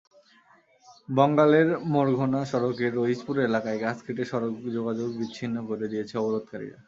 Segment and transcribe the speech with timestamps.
[1.09, 6.79] বঙ্গালের মোড়-ঘোনা সড়কের রইচপুর এলাকায় গাছ কেটে সড়ক যোগাযোগ বিচ্ছিন্ন করে দিয়েছে অবরোধকারীরা।